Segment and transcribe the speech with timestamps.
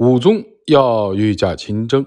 [0.00, 2.06] 武宗要御驾亲征，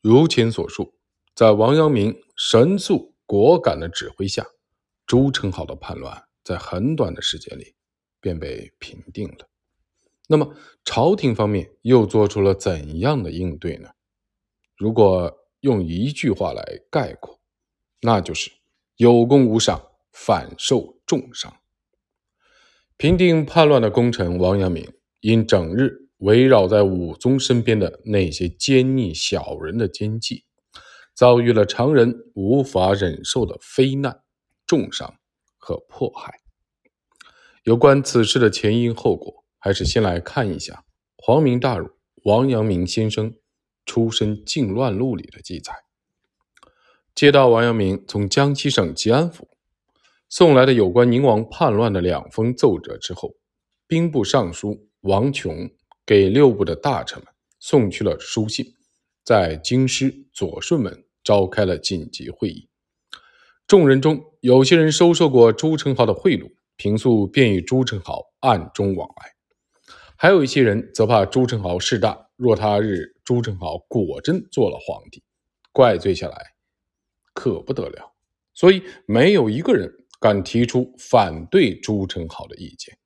[0.00, 0.94] 如前所述，
[1.34, 4.46] 在王阳明神速果敢的指挥下，
[5.04, 7.74] 朱宸濠的叛乱在很短的时间里
[8.22, 9.50] 便被平定了。
[10.28, 13.90] 那么，朝廷方面又做出了怎样的应对呢？
[14.78, 15.30] 如果
[15.60, 17.38] 用一句话来概括，
[18.00, 18.50] 那就是
[18.96, 19.78] “有功无赏，
[20.10, 21.54] 反受重伤”。
[22.96, 24.90] 平定叛乱的功臣王阳明，
[25.20, 30.44] 因整日围绕在武宗身边的那些奸逆小人的奸计，
[31.14, 34.22] 遭遇了常人无法忍受的非难、
[34.66, 35.14] 重伤
[35.58, 36.40] 和迫害。
[37.64, 40.84] 有关此事的前因后果，还是先来看一下
[41.18, 41.90] 皇明大儒
[42.24, 43.34] 王阳明先生。
[43.86, 45.72] 出身靖乱录里的记载，
[47.12, 49.48] 接到王阳明从江西省吉安府
[50.28, 53.34] 送来的有关宁王叛乱的两封奏折之后，
[53.88, 55.70] 兵部尚书王琼
[56.10, 58.74] 给六部的大臣们送去了书信，
[59.22, 62.68] 在京师左顺门召开了紧急会议。
[63.64, 69.30] 众人中有些人收受过朱宸濠的贿赂，平素便与朱宸濠暗中往来；
[70.16, 72.28] 还有一些人则怕朱宸濠势大。
[72.34, 75.22] 若他日朱宸濠果真做了皇帝，
[75.70, 76.44] 怪罪下来
[77.34, 78.16] 可不得了，
[78.52, 82.98] 所以没有一个人敢提出反对朱宸濠的意见。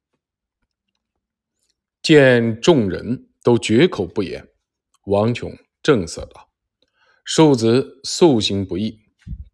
[2.04, 4.46] 见众人都绝口不言，
[5.06, 6.50] 王琼正色道
[7.24, 9.00] ：“庶子素行不义，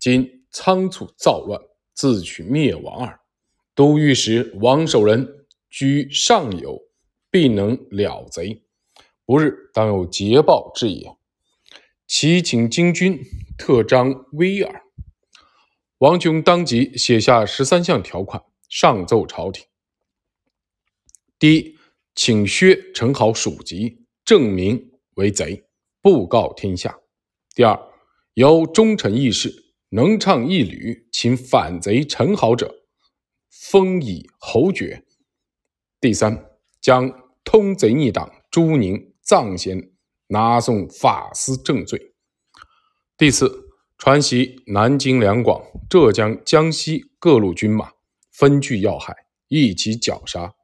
[0.00, 1.60] 今仓促造乱，
[1.94, 3.20] 自取灭亡耳。
[3.72, 6.82] 都御史王守仁居上游，
[7.30, 8.64] 必能了贼。”
[9.24, 11.16] 不日当有捷报至也。
[12.04, 13.20] 其请京军
[13.56, 14.82] 特张威耳。
[15.98, 19.64] 王琼当即写下十三项条款，上奏朝廷：
[21.38, 21.78] 第一，
[22.22, 25.64] 请削陈好属籍，证明为贼，
[26.02, 26.90] 布告天下；
[27.54, 27.80] 第二，
[28.34, 32.84] 有忠臣义士能唱一吕，请反贼陈好者，
[33.48, 35.03] 封以侯爵；
[35.98, 37.10] 第三，将
[37.42, 39.14] 通贼逆党朱宁。
[39.22, 39.92] 藏贤
[40.26, 42.12] 拿送法司正罪。
[43.16, 47.92] 第四，传习南京、两广、浙江、江西各路军马，
[48.31, 49.14] 分据要害，
[49.48, 50.54] 一起绞杀。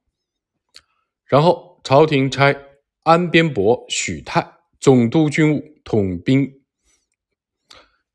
[1.27, 2.57] 然后，朝廷差
[3.03, 6.61] 安边伯许泰总督军务，统兵。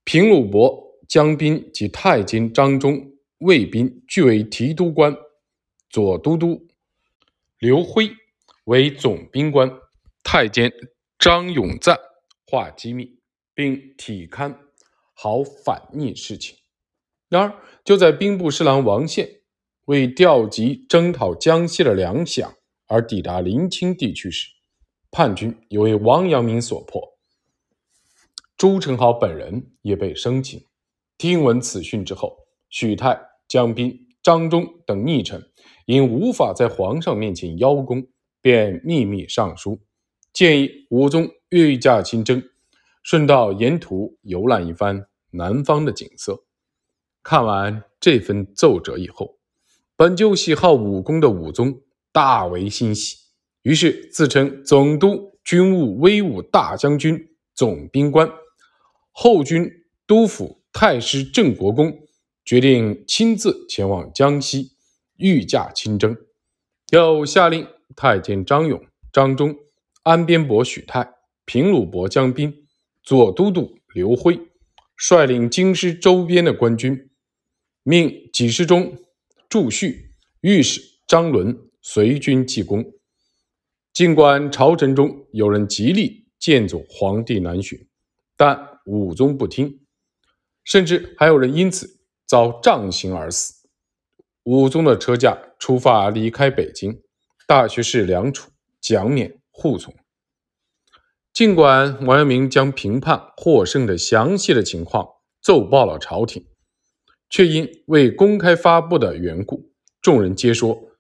[0.05, 5.15] 平鲁伯江彬及太监张忠、卫兵俱为提督官，
[5.89, 6.67] 左都督
[7.59, 8.09] 刘辉
[8.63, 9.69] 为总兵官。
[10.23, 10.71] 太监
[11.19, 11.99] 张永赞
[12.47, 13.19] 画机密，
[13.53, 14.55] 并体勘
[15.13, 16.57] 好反逆事情。
[17.27, 19.41] 然而，就在兵部侍郎王宪
[19.85, 22.53] 为调集征讨江西的粮饷
[22.91, 24.49] 而抵达临清地区时，
[25.11, 27.01] 叛军又为王阳明所破。
[28.57, 30.61] 朱宸濠本人也被生擒。
[31.17, 32.35] 听闻此讯之后，
[32.69, 35.41] 许泰、江彬、张忠等逆臣
[35.85, 38.05] 因无法在皇上面前邀功，
[38.41, 39.81] 便秘密上书。
[40.33, 42.43] 建议武宗御驾亲征，
[43.03, 46.43] 顺道沿途游览一番南方的景色。
[47.23, 49.37] 看完这份奏折以后，
[49.95, 53.17] 本就喜好武功的武宗大为欣喜，
[53.61, 58.29] 于是自称总督军务威武大将军、总兵官、
[59.11, 59.69] 后军
[60.05, 62.07] 都府太师郑国公，
[62.43, 64.71] 决定亲自前往江西
[65.17, 66.17] 御驾亲征，
[66.91, 69.55] 又下令太监张勇、张忠。
[70.03, 71.13] 安边伯许泰、
[71.45, 72.65] 平鲁伯江彬、
[73.03, 74.39] 左都督刘辉
[74.97, 77.11] 率领京师周边的官军，
[77.83, 78.97] 命给事中
[79.47, 82.85] 祝绪、御史张伦随军济功。
[83.93, 87.87] 尽管朝臣中有人极力谏阻皇帝南巡，
[88.37, 89.81] 但武宗不听，
[90.63, 93.67] 甚至还有人因此遭杖刑而死。
[94.43, 97.01] 武宗的车驾出发离开北京，
[97.45, 98.49] 大学士梁楚
[98.79, 99.37] 奖免。
[99.53, 99.93] 护从。
[101.31, 105.07] 尽管王阳明将平叛获胜的详细的情况
[105.39, 106.47] 奏报了朝廷，
[107.29, 109.71] 却因未公开发布的缘故，
[110.01, 110.90] 众人皆说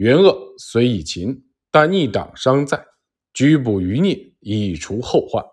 [0.00, 2.86] 元恶虽已擒，但逆党尚在，
[3.34, 5.44] 拘捕余孽以除后患。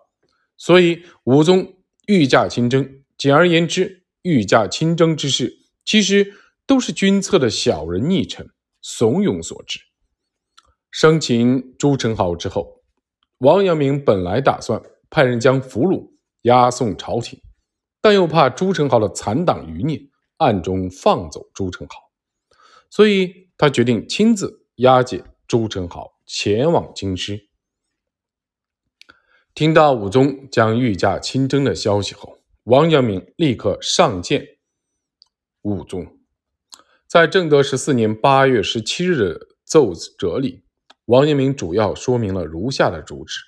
[0.56, 3.04] 所以武宗御驾亲征。
[3.18, 6.32] 简而言之，御驾亲征之事，其实
[6.64, 8.48] 都是君侧的小人逆臣
[8.80, 9.80] 怂恿所致。
[10.90, 12.80] 生擒朱宸濠之后，
[13.40, 14.80] 王阳明本来打算
[15.10, 16.10] 派人将俘虏
[16.42, 17.38] 押送朝廷，
[18.00, 20.00] 但又怕朱宸濠的残党余孽
[20.38, 21.88] 暗中放走朱宸濠，
[22.88, 27.48] 所以他决定亲自押解朱宸濠前往京师。
[29.52, 34.46] 听到武宗将御驾亲征的消息后，王阳明立刻上谏
[35.62, 36.20] 武宗。
[37.08, 40.62] 在正德十四年八月十七日的奏折里，
[41.06, 43.40] 王阳明主要说明了如下的主旨：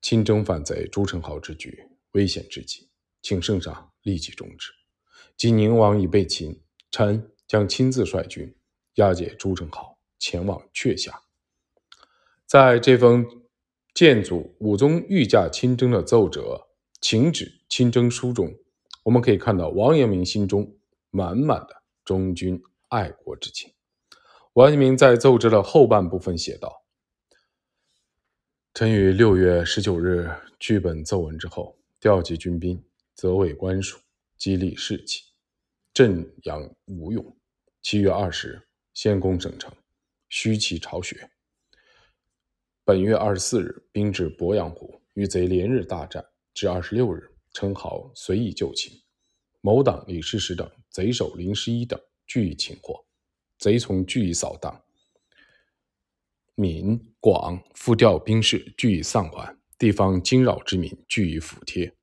[0.00, 2.88] 亲征反贼朱宸濠之举危险至极，
[3.20, 4.72] 请圣上立即终止。
[5.36, 8.56] 即宁王已被擒，臣将亲自率军
[8.94, 11.22] 押解朱宸濠前往阙下。
[12.46, 13.26] 在这封
[13.94, 16.68] 建祖武宗御驾亲征的奏折
[17.00, 18.54] 请旨亲征书中，
[19.02, 20.76] 我们可以看到王阳明心中
[21.10, 23.72] 满满的忠君爱国之情。
[24.54, 26.84] 王阳明在奏折的后半部分写道
[28.72, 33.98] ：“臣于六月十九日据本奏文之后，调集军兵，责为官署，
[34.36, 35.24] 激励士气，
[35.92, 37.36] 振扬武勇。
[37.82, 38.62] 七月二十日，
[38.94, 39.72] 先攻省城，
[40.28, 41.28] 虚其巢穴。
[42.84, 46.24] 本月二十四日，兵至鄱阳湖，与贼连日大战，
[46.54, 48.92] 至二十六日，称豪随意就擒。
[49.60, 53.04] 某党李世石等贼首林十一等俱已擒获。”
[53.58, 54.84] 贼从俱已扫荡，
[56.54, 61.96] 闽广复调兵士俱已丧还，地方惊扰之民俱已服贴。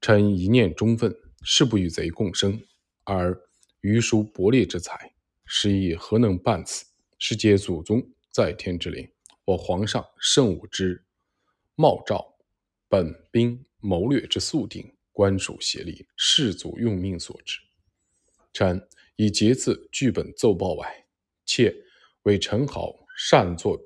[0.00, 2.62] 臣一念忠愤，誓不与贼共生。
[3.04, 3.40] 而
[3.80, 5.11] 余书薄烈之才，
[5.54, 6.86] 是以何能办此？
[7.18, 9.12] 是皆祖宗在天之灵，
[9.44, 11.04] 我皇上圣武之
[11.74, 12.38] 茂诏，
[12.88, 17.60] 本兵谋略之速定，官属协力，士卒用命所致。
[18.50, 18.88] 臣。
[19.16, 21.06] 以节次剧本奏报外，
[21.44, 21.84] 妾
[22.22, 23.78] 为陈豪擅作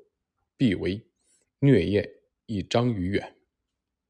[0.56, 1.04] 必为
[1.58, 2.08] 虐燕
[2.46, 3.36] 以彰于远，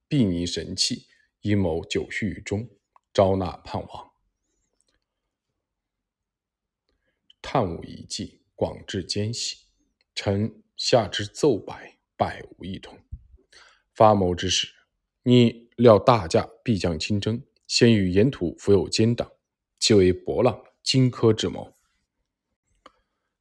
[0.06, 1.06] 避睨神器，
[1.40, 2.68] 以谋久续于中，
[3.14, 4.12] 招纳叛王。
[7.48, 9.56] 探武遗迹，广置奸细，
[10.16, 12.98] 臣下之奏百，百无一通。
[13.94, 14.66] 发谋之时，
[15.22, 19.30] 你料大驾必将亲征，先与沿途伏有奸党，
[19.78, 20.60] 其为博浪。
[20.82, 21.72] 荆轲之谋，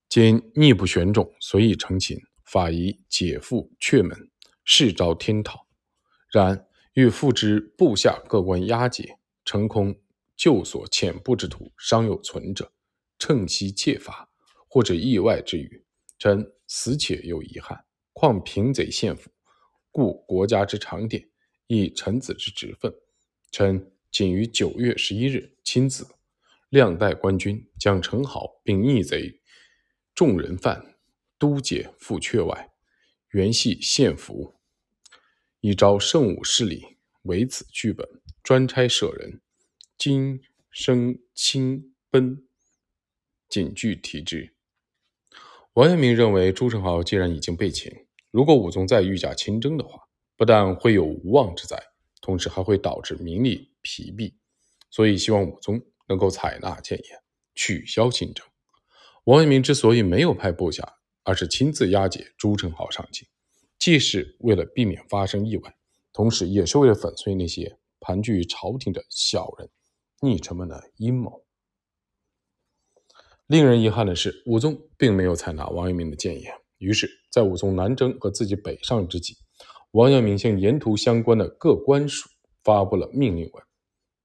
[0.08, 4.30] 今逆不旋踵，随意成秦，法宜解缚阙门，
[4.64, 5.68] 誓招天讨。
[6.32, 10.00] 然欲复之部下各官押解，成空
[10.36, 12.72] 救所遣部之徒，尚有存者，
[13.18, 14.30] 趁机借法，
[14.68, 15.86] 或者意外之语，
[16.18, 17.86] 臣死且有遗憾。
[18.14, 19.30] 况平贼献俘，
[19.92, 21.30] 故国家之长典，
[21.68, 22.94] 亦臣子之职分。
[23.52, 26.08] 臣仅于九月十一日亲自。
[26.70, 29.40] 亮带官军将陈豪并逆贼
[30.14, 30.98] 众人犯
[31.38, 32.74] 都解赴阙外，
[33.30, 34.56] 原系献俘，
[35.62, 38.06] 以招圣武势力，为此剧本，
[38.44, 39.42] 专差舍人
[39.98, 42.46] 今生亲奔，
[43.50, 44.54] 谨具提之。
[45.74, 47.92] 王阳明认为，朱宸濠既然已经被擒，
[48.32, 50.00] 如果武宗再御驾亲征的话，
[50.36, 51.82] 不但会有无妄之灾，
[52.22, 54.36] 同时还会导致民力疲弊，
[54.90, 55.82] 所以希望武宗。
[56.08, 57.20] 能够采纳谏言，
[57.56, 58.46] 取消亲征。
[59.24, 63.28] 王阳明之所以没有派部下，而是亲自押解朱宸濠上京，
[63.80, 65.76] 既是为了避免发生意外，
[66.14, 69.68] 同时也是为了粉碎那些盘踞朝廷的小人、
[70.22, 71.45] 逆臣们的阴谋。
[73.48, 76.54] 令人遗憾的是，武宗并没有采纳王阳明的谏言。
[76.78, 79.38] 于是，在武宗南征和自己北上之际，
[79.92, 82.30] 王阳明向沿途相关的各官署
[82.64, 83.64] 发布了命令文，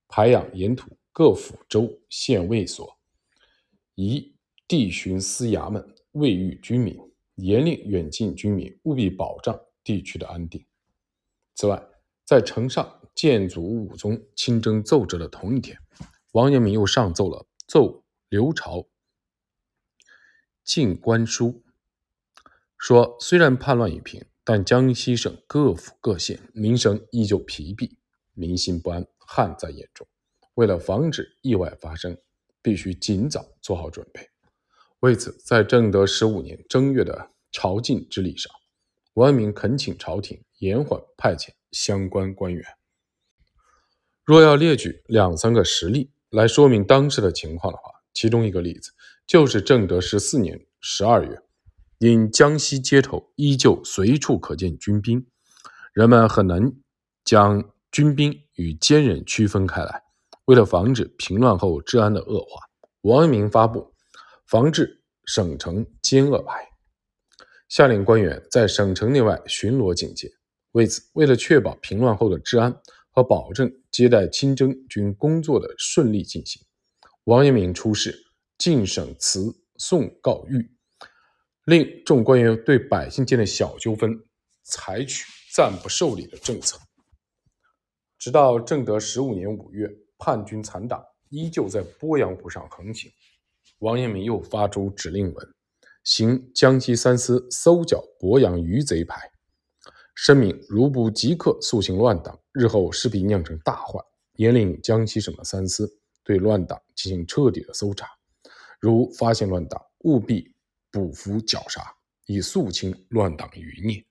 [0.09, 0.91] 排养沿途。
[1.12, 2.97] 各府州县卫所，
[3.97, 4.33] 宜
[4.69, 6.97] 地巡司衙门卫御军民，
[7.35, 10.65] 严令远近军民务必保障地区的安定。
[11.57, 11.83] 此外，
[12.25, 15.77] 在呈上建祖武宗亲征奏折的同一天，
[16.33, 18.87] 王阳明又上奏了奏刘朝
[20.71, 21.65] 进官书，
[22.79, 27.99] 说虽然叛乱已平，但江西省各府各县民生依旧疲弊，
[28.35, 30.07] 民心不安，憾在眼中。
[30.55, 32.17] 为了防止意外发生，
[32.62, 34.31] 必须尽早做好准备。
[35.00, 38.53] 为此，在正德十五年正月的朝觐之礼上，
[39.15, 42.65] 王阳明恳请朝廷延缓派遣相关官员。
[44.23, 48.93] 若要列举两三个实例来说明当时的情况的话，其中一个例子
[49.26, 51.43] 就是正德十四年十二月，
[51.99, 55.26] 因江西街头依旧随处可见军兵，
[55.93, 56.73] 人们很难
[57.25, 60.02] 将军兵与奸人区分开来。
[60.47, 62.62] 为了防止平乱后治安的恶化，
[63.02, 63.95] 王阳明发布
[64.47, 66.69] 防治省城奸恶牌，
[67.69, 70.33] 下令官员在省城内外巡逻警戒。
[70.73, 72.76] 为此，为了确保平乱后的治安
[73.11, 76.62] 和保证接待亲征军工作的顺利进行，
[77.31, 78.27] 王阳明出示
[78.59, 80.69] 进省辞送告谕，
[81.65, 84.21] 令众官员对百姓间的小纠纷
[84.65, 86.77] 采取暂不受理的政策。
[88.19, 93.09] 直到正德十五年五月，叛军残党依旧在鄱阳湖上横行，
[93.79, 95.55] 王阳明又发出指令文，
[96.03, 99.31] 行江西三司搜剿鄱阳余贼牌，
[100.17, 104.05] 声明如不即刻肃清乱党，日后势必酿成大患。
[104.35, 106.00] 严令江西省的三司
[106.31, 108.07] 对乱党进行彻底的搜查，
[108.79, 110.55] 如发现乱党，务必
[110.93, 111.83] 捕俘绞杀，
[112.27, 114.05] 以肃清乱党余孽。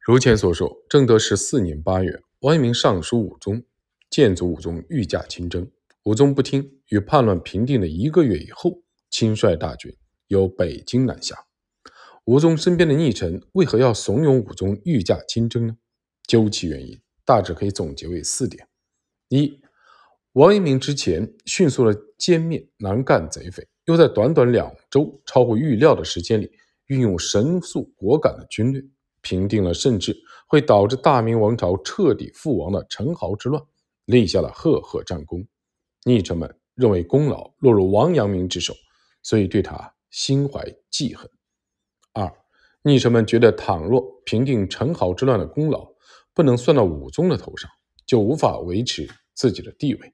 [0.00, 2.20] 如前所说，正德十四年八月。
[2.40, 3.62] 王阳明上书武宗，
[4.10, 5.70] 谏阻武宗御驾亲征，
[6.02, 6.80] 武宗不听。
[6.88, 9.96] 与叛乱平定的一个月以后，亲率大军
[10.26, 11.46] 由北京南下。
[12.24, 15.76] 武宗身边的逆臣为何要怂恿武宗御驾亲征呢？
[16.26, 18.66] 究其原因，大致可以总结为四点：
[19.28, 19.61] 一、
[20.34, 26.50] 王阳明之前迅速的歼灭南赣贼匪，又在短短两周超乎预料的时间里，
[26.86, 28.82] 运用神速果敢的军略。
[29.20, 30.16] 平定了甚至
[30.48, 33.62] 会导致大明王朝彻底覆亡的陈豪之乱，
[34.06, 35.46] 立下了赫赫战功。
[36.04, 38.74] 逆臣们认为功劳落入王阳明之手，
[39.22, 41.30] 所以对他心怀记恨。
[42.14, 42.32] 二，
[42.82, 45.86] 逆臣们觉得，倘若平定陈豪之乱的功劳
[46.34, 47.70] 不能算到武宗的头上，
[48.06, 50.12] 就无法维持自己的地位。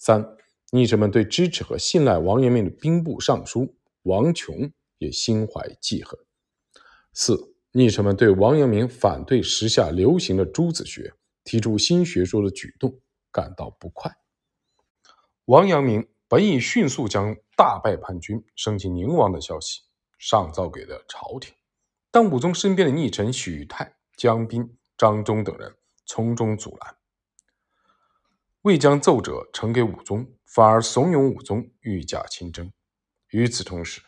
[0.00, 0.36] 三，
[0.72, 6.18] 逆臣们对支持和信赖王阳明的兵部尚书王琼也心怀记恨。
[7.12, 7.54] 四。
[7.72, 11.14] 逆臣们对王阳明反对时下流行的朱子学、
[11.44, 12.98] 提出新学说的举动
[13.30, 14.10] 感到不快。
[15.44, 19.82] 王阳明本已迅速将大败叛军、生擒宁王的消息
[20.18, 21.54] 上奏给了朝廷，
[22.10, 25.72] 但武宗身边的逆臣许泰、江彬、张忠等人
[26.04, 26.96] 从中阻拦，
[28.62, 32.72] 未将奏折呈给武宗，反而怂恿武宗御驾亲征。
[33.30, 34.02] 与此同时，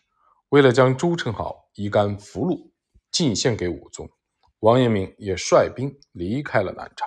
[0.50, 2.72] 为了将朱宸濠一干俘虏。
[3.10, 4.08] 进献给武宗，
[4.60, 7.06] 王阳明也率兵离开了南昌。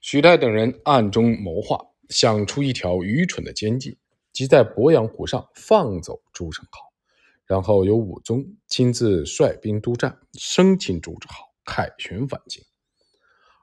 [0.00, 3.98] 许泰等人暗中谋划，想出一条愚蠢的奸计，
[4.32, 6.64] 即在鄱阳湖上放走朱宸濠，
[7.44, 11.28] 然后由武宗亲自率兵督战，生擒朱宸濠，
[11.66, 12.64] 凯旋返京。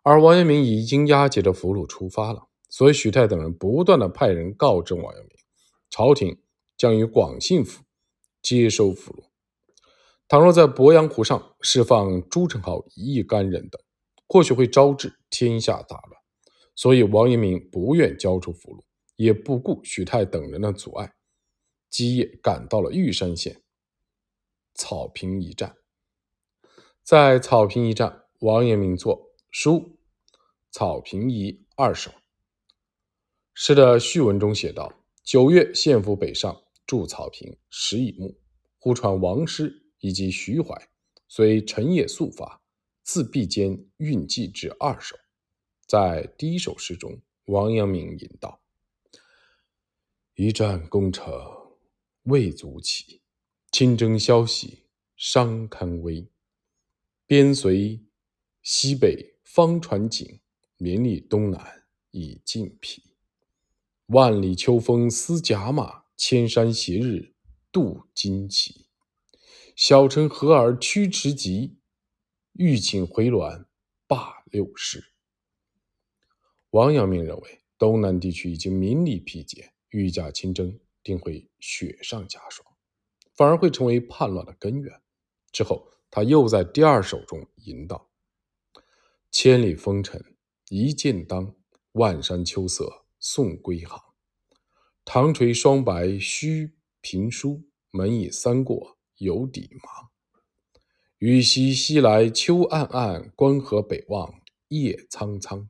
[0.03, 2.46] 而王阳明已经押解着俘虏出发了，
[2.77, 5.31] 所以许泰等人不断的派人告知王阳明，
[5.89, 6.39] 朝廷
[6.77, 7.83] 将于广信府
[8.39, 9.23] 接收俘虏。
[10.27, 13.81] 倘若在鄱阳湖上释放朱宸濠一干人等，
[14.27, 16.21] 或许会招致天下大乱。
[16.75, 18.83] 所以王阳明不愿交出俘虏，
[19.15, 21.15] 也不顾许泰等人的阻碍，
[21.89, 23.63] 基夜赶到了玉山县
[24.75, 25.75] 草坪驿站。
[27.01, 29.71] 在草坪驿站，王阳明作书
[30.69, 32.11] 《草坪驿二首》。
[33.59, 34.93] 诗的序文中写道
[35.25, 38.39] ：“九月，县府北上，筑草坪，时已暮。
[38.77, 40.89] 忽传王师。”以及徐怀，
[41.27, 42.61] 随陈夜速发，
[43.01, 45.17] 自壁间运寄至二首。
[45.87, 48.61] 在第一首诗中，王阳明吟道
[50.37, 51.33] ：“一战功成
[52.25, 53.23] 未足奇，
[53.71, 54.83] 亲征消息
[55.15, 56.29] 伤堪危。
[57.25, 57.99] 边随
[58.61, 60.39] 西北方传锦，
[60.77, 63.06] 名利东南已尽疲。
[64.07, 67.33] 万里秋风思甲马，千山斜日
[67.73, 68.87] 渡旌旗。”
[69.75, 71.77] 小臣何而驱驰急，
[72.53, 73.65] 欲请回銮
[74.07, 75.13] 罢六师。
[76.69, 82.65] 王阳明认为，东南地区已经民力疲竭，御驾亲征定会雪上加霜，
[83.35, 85.01] 反而会成为叛乱的根源。
[85.51, 88.09] 之后，他又在第二首中吟道
[89.29, 90.37] ：“千里风尘
[90.69, 91.53] 一剑当，
[91.91, 94.01] 万山秋色送归航。
[95.05, 100.11] 唐垂双白须平书，门已三过。”有底忙，
[101.17, 104.31] 雨淅西来秋暗暗，关河北望
[104.67, 105.67] 夜苍苍。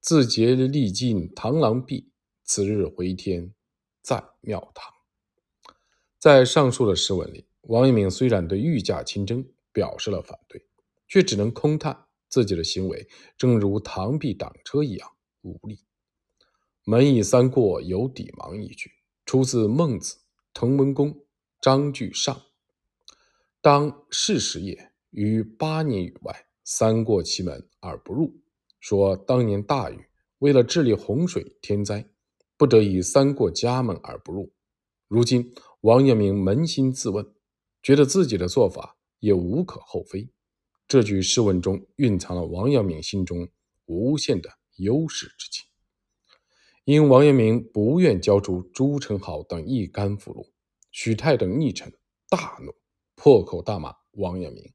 [0.00, 2.10] 自竭力尽螳螂臂，
[2.44, 3.52] 此日回天
[4.00, 4.90] 在庙堂。
[6.18, 10.66] 在上述的诗文里，王阳明虽然对御驾亲征表示了反对，
[11.06, 15.10] 却只能空叹自己的行为正如螳臂挡车一样
[15.42, 15.84] 无力。
[16.84, 18.90] 门以三过有底忙一句，
[19.24, 20.16] 出自《孟子·
[20.52, 21.14] 滕文公·
[21.60, 22.34] 章句上》。
[23.60, 28.40] 当世时也，于八年雨外，三过其门而不入。
[28.80, 30.08] 说当年大禹，
[30.38, 32.04] 为了治理洪水天灾，
[32.56, 34.52] 不得已三过家门而不入。
[35.06, 37.24] 如今王阳明扪心自问，
[37.80, 40.28] 觉得自己的做法也无可厚非。
[40.88, 43.48] 这句诗文中蕴藏了王阳明心中
[43.86, 45.64] 无限的优势之情。
[46.84, 50.50] 因王阳明不愿交出朱宸濠等一干俘虏，
[50.90, 51.92] 许泰等逆臣
[52.28, 52.74] 大怒。
[53.14, 54.72] 破口大骂王阳明，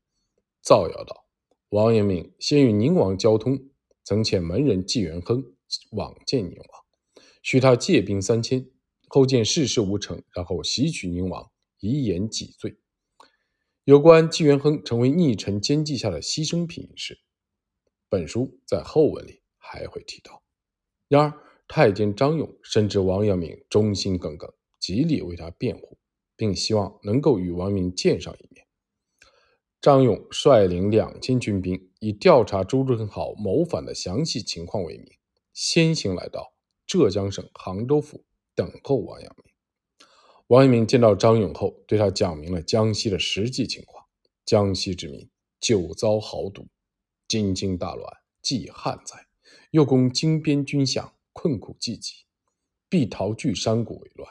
[0.62, 1.26] 造谣道
[1.70, 3.60] ：“王阳明先与宁王交通，
[4.06, 5.44] 曾遣门人纪元亨
[5.92, 6.86] 往见宁王，
[7.42, 8.70] 许他借兵三千。
[9.10, 12.78] 后见事事无成，然后袭取宁王，以掩己罪。
[13.84, 17.20] 有关纪元亨成为逆臣奸计下的牺牲品一事，
[18.08, 20.44] 本书在后文里还会提到。
[21.08, 25.98] 然而，太监张勇深知王阳明忠心耿耿，极力为他辩护，
[26.36, 28.66] 并希望能够与王明见上一面。
[29.82, 35.08] 张勇率领两千军兵，以调查朱宸濠谋反的详细情况为名，
[35.54, 36.54] 先行来到
[36.86, 38.24] 浙江省杭州府
[38.56, 39.54] 等候王阳明。
[40.48, 44.06] 王阳明见到张勇后，对他讲明了江西的实际情况：
[44.46, 46.68] 江西之民久遭豪毒，
[47.28, 49.28] 京津大乱，既旱灾，
[49.72, 52.26] 又攻京边军饷，困苦既极，
[52.90, 54.28] 必逃据山谷为乱。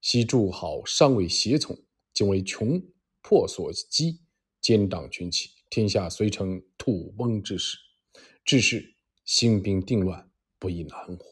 [0.00, 1.78] 昔诸豪尚未协从，
[2.14, 2.82] 今为穷
[3.20, 4.22] 破所击。
[4.62, 7.76] 奸党群起，天下遂成土崩之势。
[8.42, 8.96] 致是
[9.26, 11.24] 兴兵定乱，不亦难乎？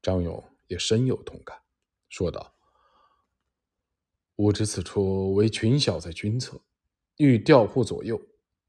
[0.00, 1.60] 张勇也深有同感，
[2.08, 2.54] 说道
[4.36, 6.58] ：“吾知此处为群小在军侧，
[7.18, 8.18] 欲调护左右，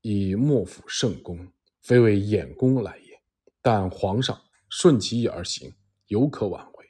[0.01, 1.47] 以莫负圣功，
[1.79, 3.21] 非为掩功来也。
[3.61, 5.73] 但皇上顺其意而行，
[6.07, 6.83] 犹可挽回；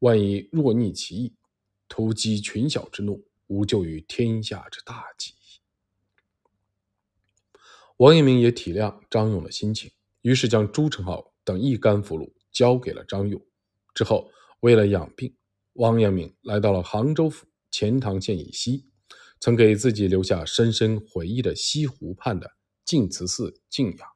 [0.00, 1.34] 万一若逆其意，
[1.88, 5.32] 突击群小之怒，吾就于天下之大忌。”
[7.98, 13.40] 王阳明也体谅张勇的心情，于是将朱宸濠等一干俘虏交给了张勇。
[13.94, 15.36] 之后，为了养病，
[15.74, 18.88] 王阳明来到了杭州府钱塘县以西，
[19.38, 24.13] 曾给自己留下深深回忆的西湖畔的净慈寺静养。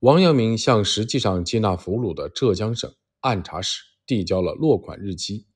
[0.00, 5.46] 王阳明向实际上接纳俘虏的浙江省按察使递交了落款日期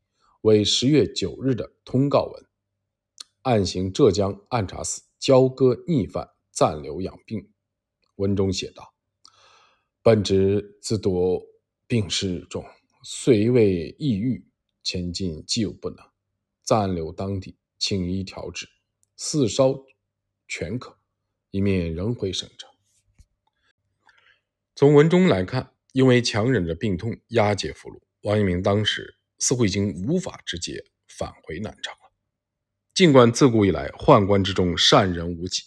[0.40, 2.46] 为十月九日的通告文，
[3.42, 6.28] 案行浙江按察司交割逆犯。
[6.54, 7.50] 暂留养病。
[8.16, 8.92] 文中写道
[10.04, 11.42] ：“本职自多
[11.86, 12.62] 病势重，
[13.02, 14.46] 虽未抑郁，
[14.82, 16.04] 前进既有不能，
[16.62, 18.68] 暂留当地，请医调治，
[19.16, 19.82] 四烧
[20.46, 20.98] 全可，
[21.50, 22.68] 以免仍回省城。”
[24.74, 32.10] 从文中来看，因为强忍着病痛押解俘虏，王阳明当时似乎已经无法直接返回南昌了。
[32.94, 35.62] 尽管自古以来宦官之中善人无几。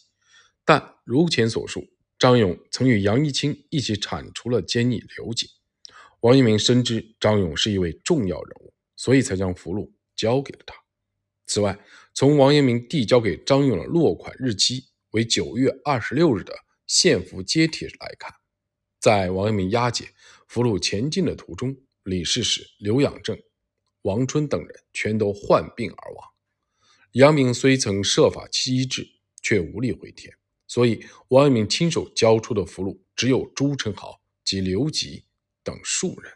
[0.63, 1.87] 但如前所述，
[2.17, 5.47] 张勇曾与杨一清一起铲除了奸逆刘瑾。
[6.21, 10.73] 王阳明深知张勇是一位重要人物，所以才将俘虏交给了他。
[11.45, 11.77] 此外，
[12.15, 16.51] 从王阳明递交给张勇的落款日期为九月二十六日的
[16.87, 18.33] 献俘揭帖来看，
[19.05, 20.09] 在王阳明押解
[20.47, 23.39] 俘虏前进的途中，李世石、刘养正、
[24.01, 26.27] 王春等人全都患病而亡。
[27.11, 29.07] 阳明虽曾设法医治，
[29.43, 30.35] 却无力回天。
[30.65, 35.23] 所以，王阳明亲手交出的俘虏只有朱宸濠及刘吉
[35.63, 36.33] 等数人。